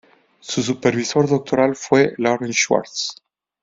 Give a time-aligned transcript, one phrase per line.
[0.39, 3.21] Su supervisor doctoral fue Laurent Schwartz.